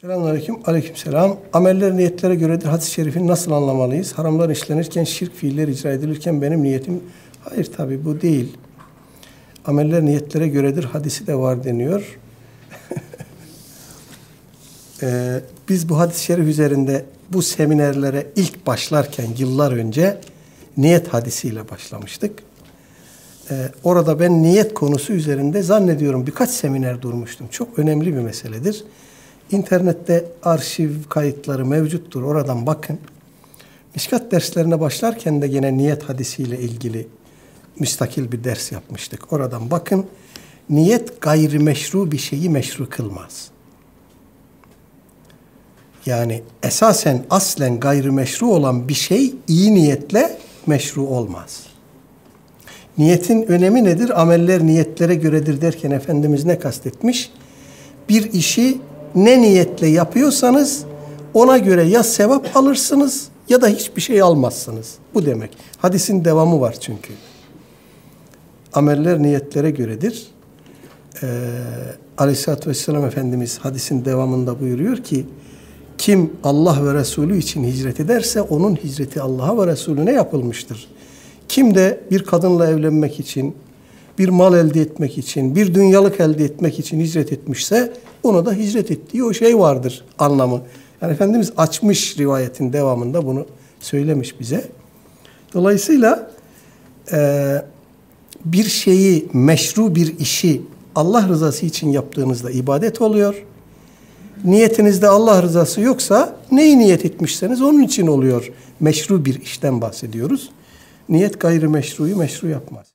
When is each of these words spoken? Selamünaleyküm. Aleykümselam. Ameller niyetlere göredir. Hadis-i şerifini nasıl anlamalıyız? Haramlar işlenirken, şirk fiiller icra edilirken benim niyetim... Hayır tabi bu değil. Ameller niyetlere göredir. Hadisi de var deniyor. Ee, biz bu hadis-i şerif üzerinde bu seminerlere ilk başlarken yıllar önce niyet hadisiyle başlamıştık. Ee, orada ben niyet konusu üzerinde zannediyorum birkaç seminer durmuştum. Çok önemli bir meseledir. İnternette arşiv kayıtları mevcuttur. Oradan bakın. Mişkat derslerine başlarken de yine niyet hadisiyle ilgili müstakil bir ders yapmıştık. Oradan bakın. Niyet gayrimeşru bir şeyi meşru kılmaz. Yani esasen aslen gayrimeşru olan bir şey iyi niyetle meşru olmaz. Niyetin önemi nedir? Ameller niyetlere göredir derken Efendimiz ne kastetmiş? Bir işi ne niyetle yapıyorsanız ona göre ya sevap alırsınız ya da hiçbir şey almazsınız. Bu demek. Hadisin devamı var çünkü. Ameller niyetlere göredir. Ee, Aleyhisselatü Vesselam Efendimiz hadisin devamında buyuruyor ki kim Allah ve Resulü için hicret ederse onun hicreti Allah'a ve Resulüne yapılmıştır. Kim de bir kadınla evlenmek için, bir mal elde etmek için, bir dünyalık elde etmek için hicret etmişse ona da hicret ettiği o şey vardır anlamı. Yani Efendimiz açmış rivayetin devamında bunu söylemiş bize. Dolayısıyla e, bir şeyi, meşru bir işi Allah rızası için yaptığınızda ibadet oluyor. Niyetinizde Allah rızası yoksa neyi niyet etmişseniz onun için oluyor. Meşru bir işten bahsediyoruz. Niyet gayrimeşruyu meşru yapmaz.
Selamünaleyküm. 0.00 0.56
Aleykümselam. 0.64 1.36
Ameller 1.52 1.96
niyetlere 1.96 2.34
göredir. 2.34 2.66
Hadis-i 2.66 2.90
şerifini 2.90 3.26
nasıl 3.26 3.52
anlamalıyız? 3.52 4.12
Haramlar 4.12 4.50
işlenirken, 4.50 5.04
şirk 5.04 5.34
fiiller 5.34 5.68
icra 5.68 5.92
edilirken 5.92 6.42
benim 6.42 6.62
niyetim... 6.62 7.02
Hayır 7.40 7.64
tabi 7.64 8.04
bu 8.04 8.20
değil. 8.20 8.56
Ameller 9.66 10.02
niyetlere 10.04 10.48
göredir. 10.48 10.84
Hadisi 10.84 11.26
de 11.26 11.34
var 11.34 11.64
deniyor. 11.64 12.18
Ee, 15.02 15.40
biz 15.68 15.88
bu 15.88 15.98
hadis-i 15.98 16.24
şerif 16.24 16.46
üzerinde 16.48 17.04
bu 17.32 17.42
seminerlere 17.42 18.26
ilk 18.36 18.66
başlarken 18.66 19.26
yıllar 19.38 19.72
önce 19.72 20.20
niyet 20.76 21.08
hadisiyle 21.08 21.70
başlamıştık. 21.70 22.42
Ee, 23.50 23.68
orada 23.84 24.20
ben 24.20 24.42
niyet 24.42 24.74
konusu 24.74 25.12
üzerinde 25.12 25.62
zannediyorum 25.62 26.26
birkaç 26.26 26.50
seminer 26.50 27.02
durmuştum. 27.02 27.48
Çok 27.50 27.78
önemli 27.78 28.16
bir 28.16 28.20
meseledir. 28.20 28.84
İnternette 29.50 30.24
arşiv 30.42 30.90
kayıtları 31.08 31.66
mevcuttur. 31.66 32.22
Oradan 32.22 32.66
bakın. 32.66 32.98
Mişkat 33.94 34.32
derslerine 34.32 34.80
başlarken 34.80 35.42
de 35.42 35.46
yine 35.46 35.76
niyet 35.76 36.02
hadisiyle 36.02 36.60
ilgili 36.60 37.08
müstakil 37.78 38.32
bir 38.32 38.44
ders 38.44 38.72
yapmıştık. 38.72 39.32
Oradan 39.32 39.70
bakın. 39.70 40.06
Niyet 40.70 41.20
gayrimeşru 41.20 42.12
bir 42.12 42.18
şeyi 42.18 42.50
meşru 42.50 42.88
kılmaz. 42.88 43.50
Yani 46.06 46.42
esasen 46.62 47.24
aslen 47.30 47.80
gayrimeşru 47.80 48.46
olan 48.46 48.88
bir 48.88 48.94
şey 48.94 49.34
iyi 49.48 49.74
niyetle 49.74 50.38
meşru 50.66 51.06
olmaz. 51.06 51.66
Niyetin 52.98 53.42
önemi 53.42 53.84
nedir? 53.84 54.20
Ameller 54.20 54.66
niyetlere 54.66 55.14
göredir 55.14 55.60
derken 55.60 55.90
Efendimiz 55.90 56.44
ne 56.44 56.58
kastetmiş? 56.58 57.30
Bir 58.08 58.32
işi 58.32 58.78
ne 59.16 59.42
niyetle 59.42 59.86
yapıyorsanız 59.86 60.84
ona 61.34 61.58
göre 61.58 61.82
ya 61.82 62.02
sevap 62.02 62.56
alırsınız 62.56 63.28
ya 63.48 63.62
da 63.62 63.68
hiçbir 63.68 64.00
şey 64.00 64.22
almazsınız. 64.22 64.94
Bu 65.14 65.26
demek. 65.26 65.56
Hadisin 65.78 66.24
devamı 66.24 66.60
var 66.60 66.76
çünkü. 66.80 67.12
Ameller 68.72 69.22
niyetlere 69.22 69.70
göredir. 69.70 70.26
Ee, 71.22 71.26
Aleyhisselatü 72.18 72.70
Vesselam 72.70 73.04
Efendimiz 73.04 73.58
hadisin 73.58 74.04
devamında 74.04 74.60
buyuruyor 74.60 74.96
ki 74.96 75.26
kim 75.98 76.32
Allah 76.44 76.86
ve 76.86 76.94
Resulü 76.94 77.38
için 77.38 77.64
hicret 77.64 78.00
ederse 78.00 78.42
onun 78.42 78.76
hicreti 78.76 79.20
Allah'a 79.20 79.58
ve 79.58 79.66
Resulüne 79.66 80.12
yapılmıştır. 80.12 80.88
Kim 81.48 81.74
de 81.74 82.00
bir 82.10 82.22
kadınla 82.22 82.70
evlenmek 82.70 83.20
için, 83.20 83.54
bir 84.18 84.28
mal 84.28 84.54
elde 84.54 84.80
etmek 84.80 85.18
için, 85.18 85.56
bir 85.56 85.74
dünyalık 85.74 86.20
elde 86.20 86.44
etmek 86.44 86.78
için 86.78 87.00
hicret 87.00 87.32
etmişse 87.32 87.92
ona 88.22 88.46
da 88.46 88.52
hicret 88.52 88.90
ettiği 88.90 89.24
o 89.24 89.32
şey 89.32 89.58
vardır 89.58 90.04
anlamı. 90.18 90.62
Yani 91.02 91.12
Efendimiz 91.12 91.52
açmış 91.56 92.18
rivayetin 92.18 92.72
devamında 92.72 93.26
bunu 93.26 93.46
söylemiş 93.80 94.40
bize. 94.40 94.64
Dolayısıyla 95.54 96.30
e, 97.12 97.62
bir 98.44 98.64
şeyi, 98.64 99.28
meşru 99.32 99.94
bir 99.94 100.18
işi 100.18 100.62
Allah 100.94 101.28
rızası 101.28 101.66
için 101.66 101.90
yaptığınızda 101.90 102.50
ibadet 102.50 103.00
oluyor. 103.00 103.44
Niyetinizde 104.44 105.08
Allah 105.08 105.42
rızası 105.42 105.80
yoksa 105.80 106.36
neyi 106.52 106.78
niyet 106.78 107.04
etmişseniz 107.04 107.62
onun 107.62 107.82
için 107.82 108.06
oluyor. 108.06 108.52
Meşru 108.80 109.24
bir 109.24 109.42
işten 109.42 109.80
bahsediyoruz. 109.80 110.50
Niyet 111.08 111.40
gayrimeşruyu 111.40 112.16
meşru 112.16 112.48
yapmaz. 112.48 112.86